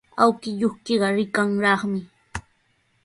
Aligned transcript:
Awkilluykiqa 0.23 1.07
rikanraqmi. 1.15 1.99